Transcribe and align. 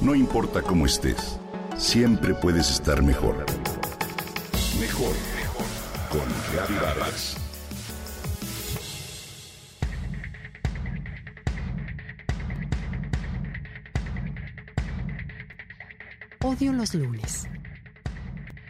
No 0.00 0.14
importa 0.14 0.62
cómo 0.62 0.86
estés, 0.86 1.38
siempre 1.76 2.32
puedes 2.32 2.70
estar 2.70 3.02
mejor. 3.02 3.44
Mejor, 4.80 5.12
mejor. 5.36 5.66
Con 6.08 6.26
Reavivadas. 6.54 7.36
Odio 16.42 16.72
los 16.72 16.94
lunes. 16.94 17.46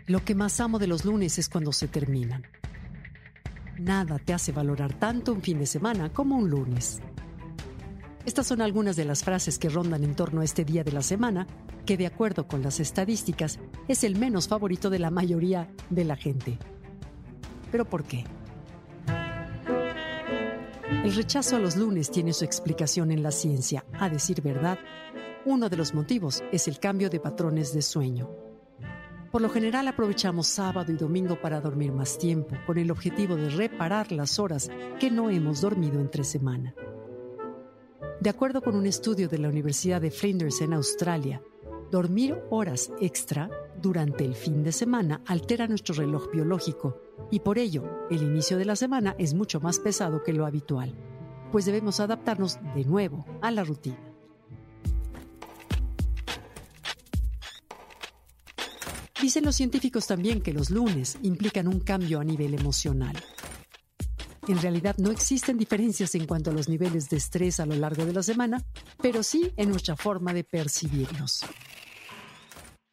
Lo 0.09 0.25
que 0.25 0.35
más 0.35 0.59
amo 0.59 0.81
de 0.81 0.89
los 0.89 1.05
lunes 1.05 1.39
es 1.39 1.49
cuando 1.49 1.73
se 1.73 1.87
terminan. 1.87 2.43
Nada 3.79 4.19
te 4.19 4.35
hace 4.35 4.51
valorar 4.51 4.95
tanto 4.95 5.33
un 5.33 5.43
fin 5.43 5.61
de 5.61 5.67
semana 5.67 6.13
como 6.13 6.37
un 6.37 6.51
lunes. 6.51 7.01
Estas 8.27 8.47
son 8.47 8.61
algunas 8.61 8.97
de 8.97 9.07
las 9.07 9.25
frases 9.25 9.59
que 9.59 9.71
rondan 9.71 10.05
en 10.05 10.15
torno 10.15 10.43
a 10.43 10.45
este 10.45 10.65
día 10.65 10.85
de 10.85 10.93
la 10.93 11.03
semana, 11.03 11.47
que 11.87 11.97
de 11.97 12.07
acuerdo 12.07 12.47
con 12.47 12.63
las 12.63 12.79
estadísticas 12.79 13.59
es 13.89 14.05
el 14.05 14.17
menos 14.19 14.47
favorito 14.47 14.91
de 14.91 14.99
la 14.99 15.11
mayoría 15.11 15.69
de 15.89 16.05
la 16.05 16.17
gente. 16.17 16.59
¿Pero 17.73 17.85
por 17.87 18.05
qué? 18.05 18.25
El 21.05 21.15
rechazo 21.15 21.57
a 21.57 21.59
los 21.59 21.77
lunes 21.77 22.11
tiene 22.11 22.35
su 22.35 22.45
explicación 22.45 23.11
en 23.11 23.23
la 23.23 23.31
ciencia. 23.31 23.87
A 23.99 24.11
decir 24.11 24.43
verdad, 24.43 24.79
uno 25.47 25.71
de 25.71 25.77
los 25.79 25.95
motivos 25.95 26.45
es 26.53 26.69
el 26.69 26.79
cambio 26.79 27.09
de 27.09 27.21
patrones 27.21 27.73
de 27.73 27.81
sueño. 27.81 28.29
Por 29.33 29.41
lo 29.41 29.49
general 29.49 29.89
aprovechamos 29.89 30.49
sábado 30.49 30.93
y 30.93 30.97
domingo 30.97 31.41
para 31.41 31.61
dormir 31.61 31.93
más 31.93 32.19
tiempo, 32.19 32.55
con 32.67 32.77
el 32.77 32.91
objetivo 32.91 33.37
de 33.37 33.49
reparar 33.49 34.13
las 34.13 34.39
horas 34.39 34.69
que 34.99 35.11
no 35.11 35.31
hemos 35.31 35.61
dormido 35.63 36.01
entre 36.01 36.25
semana. 36.25 36.75
De 38.21 38.29
acuerdo 38.29 38.61
con 38.61 38.77
un 38.77 38.85
estudio 38.85 39.31
de 39.31 39.39
la 39.39 39.49
Universidad 39.49 40.03
de 40.03 40.11
Flinders 40.11 40.61
en 40.61 40.75
Australia, 40.75 41.43
dormir 41.91 42.37
horas 42.51 42.93
extra 43.01 43.49
durante 43.81 44.27
el 44.27 44.35
fin 44.35 44.63
de 44.63 44.73
semana 44.73 45.23
altera 45.27 45.67
nuestro 45.67 45.95
reloj 45.95 46.31
biológico 46.31 47.01
y 47.31 47.41
por 47.41 47.59
ello 47.59 48.07
el 48.11 48.23
inicio 48.23 48.59
de 48.59 48.67
la 48.67 48.77
semana 48.77 49.17
es 49.19 49.33
mucho 49.33 49.59
más 49.59 49.79
pesado 49.79 50.23
que 50.23 50.35
lo 50.35 50.45
habitual, 50.45 50.95
pues 51.51 51.65
debemos 51.65 51.99
adaptarnos 51.99 52.59
de 52.75 52.85
nuevo 52.85 53.25
a 53.41 53.51
la 53.51 53.65
rutina. 53.65 53.99
Dicen 59.23 59.47
los 59.47 59.57
científicos 59.57 60.07
también 60.07 60.43
que 60.43 60.53
los 60.53 60.69
lunes 60.69 61.17
implican 61.23 61.69
un 61.69 61.81
cambio 61.81 62.21
a 62.21 62.25
nivel 62.25 62.53
emocional. 62.53 63.17
En 64.51 64.61
realidad 64.61 64.97
no 64.99 65.13
existen 65.13 65.57
diferencias 65.57 66.13
en 66.17 66.27
cuanto 66.27 66.51
a 66.51 66.53
los 66.53 66.69
niveles 66.69 67.09
de 67.09 67.19
estrés 67.19 67.61
a 67.61 67.67
lo 67.67 67.77
largo 67.77 68.05
de 68.05 68.13
la 68.13 68.25
semana, 68.25 68.61
pero 69.01 69.23
sí 69.23 69.53
en 69.57 69.69
nuestra 69.69 69.95
forma 69.95 70.33
de 70.33 70.43
percibirlos. 70.43 71.45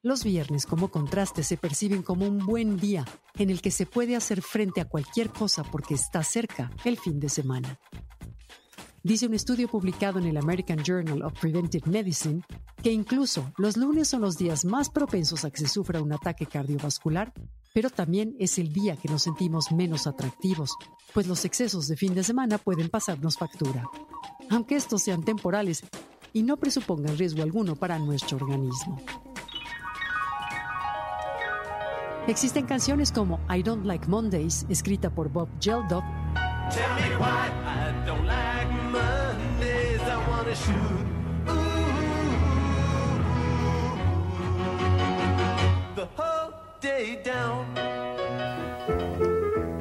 Los 0.03 0.23
viernes 0.23 0.67
como 0.67 0.89
contraste 0.89 1.41
se 1.41 1.57
perciben 1.57 2.03
como 2.03 2.27
un 2.27 2.37
buen 2.45 2.77
día 2.77 3.05
en 3.39 3.49
el 3.49 3.59
que 3.59 3.71
se 3.71 3.87
puede 3.87 4.15
hacer 4.15 4.43
frente 4.43 4.81
a 4.81 4.85
cualquier 4.85 5.31
cosa 5.31 5.63
porque 5.63 5.95
está 5.95 6.21
cerca 6.21 6.69
el 6.85 6.99
fin 6.99 7.19
de 7.19 7.27
semana. 7.27 7.79
Dice 9.01 9.25
un 9.25 9.33
estudio 9.33 9.67
publicado 9.67 10.19
en 10.19 10.27
el 10.27 10.37
American 10.37 10.83
Journal 10.83 11.23
of 11.23 11.39
Preventive 11.39 11.89
Medicine 11.89 12.43
que 12.83 12.91
incluso 12.91 13.51
los 13.57 13.77
lunes 13.77 14.07
son 14.07 14.21
los 14.21 14.37
días 14.37 14.63
más 14.63 14.91
propensos 14.91 15.43
a 15.43 15.49
que 15.49 15.57
se 15.57 15.67
sufra 15.67 16.03
un 16.03 16.13
ataque 16.13 16.45
cardiovascular, 16.45 17.33
pero 17.77 17.91
también 17.91 18.35
es 18.39 18.57
el 18.57 18.73
día 18.73 18.95
que 18.95 19.07
nos 19.07 19.21
sentimos 19.21 19.71
menos 19.71 20.07
atractivos, 20.07 20.71
pues 21.13 21.27
los 21.27 21.45
excesos 21.45 21.87
de 21.87 21.95
fin 21.95 22.15
de 22.15 22.23
semana 22.23 22.57
pueden 22.57 22.89
pasarnos 22.89 23.37
factura. 23.37 23.83
Aunque 24.49 24.75
estos 24.75 25.03
sean 25.03 25.21
temporales 25.21 25.83
y 26.33 26.41
no 26.41 26.57
presupongan 26.57 27.15
riesgo 27.19 27.43
alguno 27.43 27.75
para 27.75 27.99
nuestro 27.99 28.37
organismo. 28.37 28.99
Existen 32.27 32.65
canciones 32.65 33.11
como 33.11 33.39
I 33.47 33.61
Don't 33.61 33.85
Like 33.85 34.07
Mondays, 34.07 34.65
escrita 34.69 35.13
por 35.13 35.29
Bob 35.31 35.47
Geldof. 35.61 36.03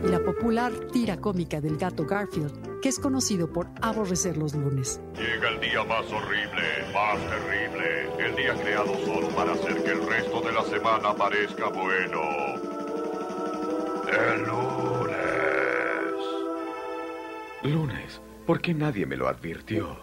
Y 0.02 0.08
la 0.08 0.24
popular 0.24 0.72
tira 0.92 1.18
cómica 1.18 1.60
del 1.60 1.76
gato 1.76 2.06
Garfield, 2.06 2.80
que 2.80 2.88
es 2.88 2.98
conocido 2.98 3.52
por 3.52 3.68
aborrecer 3.82 4.38
los 4.38 4.54
lunes. 4.54 5.00
Llega 5.14 5.50
el 5.50 5.60
día 5.60 5.84
más 5.84 6.06
horrible, 6.10 6.62
más 6.94 7.18
terrible, 7.28 8.26
el 8.26 8.36
día 8.36 8.54
creado 8.54 8.94
solo 9.04 9.28
para 9.28 9.52
hacer 9.52 9.82
que 9.82 9.90
el 9.90 10.06
resto 10.06 10.40
de 10.40 10.52
la 10.52 10.62
semana 10.64 11.14
parezca 11.14 11.68
bueno. 11.68 12.22
El 14.08 14.42
lunes. 14.44 15.16
Lunes. 17.62 18.22
¿Por 18.46 18.60
qué 18.60 18.72
nadie 18.72 19.04
me 19.04 19.16
lo 19.16 19.28
advirtió? 19.28 19.98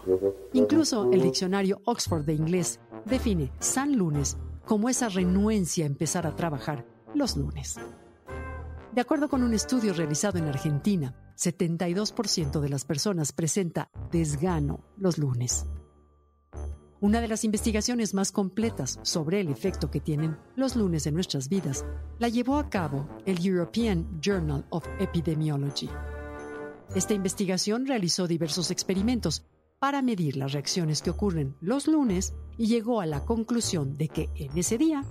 Incluso 0.52 1.10
el 1.12 1.22
diccionario 1.22 1.80
Oxford 1.86 2.24
de 2.24 2.34
inglés 2.34 2.78
define 3.06 3.50
San 3.58 3.96
Lunes 3.96 4.36
como 4.66 4.88
esa 4.88 5.08
renuencia 5.08 5.84
a 5.84 5.88
empezar 5.88 6.26
a 6.26 6.36
trabajar 6.36 6.86
los 7.14 7.36
lunes. 7.36 7.76
De 8.92 9.00
acuerdo 9.00 9.28
con 9.28 9.42
un 9.42 9.54
estudio 9.54 9.92
realizado 9.92 10.38
en 10.38 10.46
Argentina, 10.46 11.14
72% 11.36 12.60
de 12.60 12.68
las 12.68 12.84
personas 12.84 13.32
presenta 13.32 13.90
desgano 14.10 14.84
los 14.96 15.18
lunes. 15.18 15.66
Una 17.00 17.20
de 17.20 17.28
las 17.28 17.44
investigaciones 17.44 18.14
más 18.14 18.32
completas 18.32 18.98
sobre 19.02 19.40
el 19.40 19.48
efecto 19.48 19.90
que 19.90 20.00
tienen 20.00 20.38
los 20.56 20.76
lunes 20.76 21.06
en 21.06 21.14
nuestras 21.14 21.48
vidas 21.48 21.84
la 22.18 22.28
llevó 22.28 22.56
a 22.56 22.70
cabo 22.70 23.08
el 23.26 23.44
European 23.44 24.20
Journal 24.22 24.64
of 24.70 24.86
Epidemiology. 24.98 25.90
Esta 26.94 27.12
investigación 27.12 27.86
realizó 27.86 28.26
diversos 28.26 28.70
experimentos 28.70 29.44
para 29.84 30.00
medir 30.00 30.38
las 30.38 30.52
reacciones 30.52 31.02
que 31.02 31.10
ocurren 31.10 31.56
los 31.60 31.88
lunes 31.88 32.32
y 32.56 32.68
llegó 32.68 33.02
a 33.02 33.06
la 33.06 33.22
conclusión 33.26 33.98
de 33.98 34.08
que 34.08 34.30
en 34.34 34.56
ese 34.56 34.78
día 34.78 35.04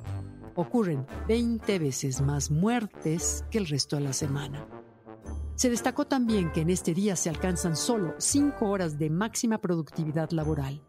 ocurren 0.56 1.06
20 1.28 1.78
veces 1.78 2.22
más 2.22 2.50
muertes 2.50 3.46
que 3.52 3.60
el 3.60 3.68
resto 3.68 3.98
de 3.98 4.02
la 4.02 4.14
semana. 4.14 4.66
Se 5.54 5.70
destacó 5.70 6.08
también 6.08 6.52
que 6.52 6.62
en 6.62 6.72
este 6.72 6.96
día 6.96 7.16
se 7.16 7.30
alcanzan 7.30 7.76
solo 7.76 8.16
5 8.18 8.68
horas 8.68 8.98
de 8.98 9.12
máxima 9.12 9.60
productividad 9.60 10.32
laboral, 10.32 10.82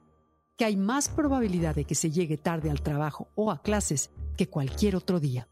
que 0.56 0.64
hay 0.64 0.78
más 0.78 1.10
probabilidad 1.10 1.74
de 1.74 1.84
que 1.84 1.94
se 1.94 2.10
llegue 2.10 2.38
tarde 2.38 2.70
al 2.70 2.80
trabajo 2.80 3.28
o 3.34 3.50
a 3.50 3.60
clases 3.60 4.12
que 4.38 4.48
cualquier 4.48 4.96
otro 4.96 5.20
día 5.20 5.46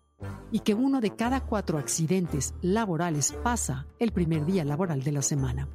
y 0.50 0.60
que 0.60 0.72
uno 0.72 1.02
de 1.02 1.14
cada 1.14 1.40
cuatro 1.44 1.76
accidentes 1.76 2.54
laborales 2.62 3.34
pasa 3.42 3.88
el 3.98 4.10
primer 4.10 4.46
día 4.46 4.64
laboral 4.64 5.02
de 5.02 5.12
la 5.12 5.20
semana. 5.20 5.68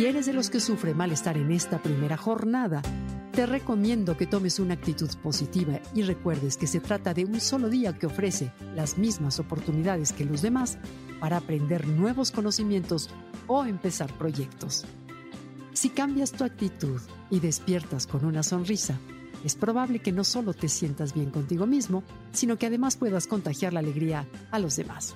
Si 0.00 0.06
eres 0.06 0.24
de 0.24 0.32
los 0.32 0.48
que 0.48 0.60
sufre 0.60 0.94
malestar 0.94 1.36
en 1.36 1.52
esta 1.52 1.82
primera 1.82 2.16
jornada, 2.16 2.80
te 3.32 3.44
recomiendo 3.44 4.16
que 4.16 4.26
tomes 4.26 4.58
una 4.58 4.72
actitud 4.72 5.10
positiva 5.22 5.78
y 5.94 6.00
recuerdes 6.00 6.56
que 6.56 6.66
se 6.66 6.80
trata 6.80 7.12
de 7.12 7.26
un 7.26 7.38
solo 7.38 7.68
día 7.68 7.92
que 7.92 8.06
ofrece 8.06 8.50
las 8.74 8.96
mismas 8.96 9.38
oportunidades 9.38 10.14
que 10.14 10.24
los 10.24 10.40
demás 10.40 10.78
para 11.20 11.36
aprender 11.36 11.86
nuevos 11.86 12.30
conocimientos 12.30 13.10
o 13.46 13.66
empezar 13.66 14.10
proyectos. 14.16 14.86
Si 15.74 15.90
cambias 15.90 16.32
tu 16.32 16.44
actitud 16.44 17.02
y 17.28 17.40
despiertas 17.40 18.06
con 18.06 18.24
una 18.24 18.42
sonrisa, 18.42 18.98
es 19.44 19.54
probable 19.54 19.98
que 19.98 20.12
no 20.12 20.24
solo 20.24 20.54
te 20.54 20.70
sientas 20.70 21.12
bien 21.12 21.30
contigo 21.30 21.66
mismo, 21.66 22.04
sino 22.32 22.56
que 22.56 22.64
además 22.64 22.96
puedas 22.96 23.26
contagiar 23.26 23.74
la 23.74 23.80
alegría 23.80 24.26
a 24.50 24.60
los 24.60 24.76
demás. 24.76 25.14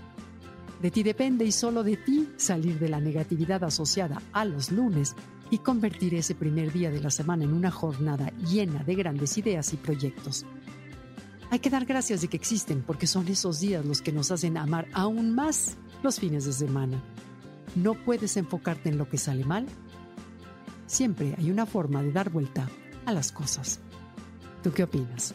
De 0.84 0.90
ti 0.90 1.02
depende 1.02 1.46
y 1.46 1.50
solo 1.50 1.82
de 1.82 1.96
ti 1.96 2.28
salir 2.36 2.78
de 2.78 2.90
la 2.90 3.00
negatividad 3.00 3.64
asociada 3.64 4.20
a 4.34 4.44
los 4.44 4.70
lunes 4.70 5.16
y 5.48 5.56
convertir 5.56 6.14
ese 6.14 6.34
primer 6.34 6.74
día 6.74 6.90
de 6.90 7.00
la 7.00 7.08
semana 7.08 7.44
en 7.44 7.54
una 7.54 7.70
jornada 7.70 8.30
llena 8.46 8.84
de 8.84 8.94
grandes 8.94 9.38
ideas 9.38 9.72
y 9.72 9.78
proyectos. 9.78 10.44
Hay 11.50 11.60
que 11.60 11.70
dar 11.70 11.86
gracias 11.86 12.20
de 12.20 12.28
que 12.28 12.36
existen 12.36 12.82
porque 12.82 13.06
son 13.06 13.26
esos 13.28 13.60
días 13.60 13.82
los 13.82 14.02
que 14.02 14.12
nos 14.12 14.30
hacen 14.30 14.58
amar 14.58 14.86
aún 14.92 15.34
más 15.34 15.78
los 16.02 16.20
fines 16.20 16.44
de 16.44 16.52
semana. 16.52 17.02
No 17.76 17.94
puedes 17.94 18.36
enfocarte 18.36 18.90
en 18.90 18.98
lo 18.98 19.08
que 19.08 19.16
sale 19.16 19.46
mal. 19.46 19.64
Siempre 20.86 21.34
hay 21.38 21.50
una 21.50 21.64
forma 21.64 22.02
de 22.02 22.12
dar 22.12 22.28
vuelta 22.28 22.68
a 23.06 23.14
las 23.14 23.32
cosas. 23.32 23.80
¿Tú 24.62 24.70
qué 24.70 24.82
opinas? 24.82 25.34